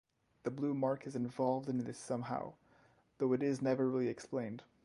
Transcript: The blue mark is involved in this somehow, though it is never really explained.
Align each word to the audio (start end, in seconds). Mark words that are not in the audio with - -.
The 0.41 0.49
blue 0.49 0.73
mark 0.73 1.05
is 1.05 1.15
involved 1.15 1.69
in 1.69 1.83
this 1.83 1.99
somehow, 1.99 2.53
though 3.19 3.33
it 3.33 3.43
is 3.43 3.61
never 3.61 3.87
really 3.87 4.07
explained. 4.07 4.63